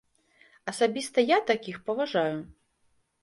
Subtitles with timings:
[0.71, 2.39] Асабіста я такіх паважаю.